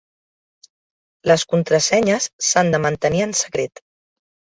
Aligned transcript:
Les 1.33 1.45
contrasenyes 1.53 2.29
s'han 2.49 2.75
de 2.77 2.83
mantenir 2.89 3.25
en 3.31 3.41
secret. 3.47 3.89